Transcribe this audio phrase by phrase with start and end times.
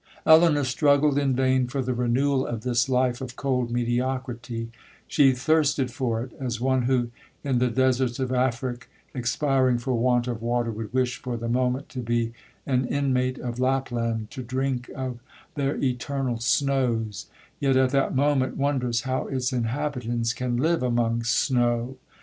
[0.25, 6.23] 'Elinor struggled in vain for the renewal of this life of cold mediocrity,—she thirsted for
[6.23, 7.11] it as one who,
[7.43, 11.87] in the deserts of Afric, expiring for want of water, would wish for the moment
[11.89, 12.33] to be
[12.65, 15.19] an inmate of Lapland, to drink of
[15.53, 21.97] their eternal snows,—yet at that moment wonders how its inhabitants can live among SNOW.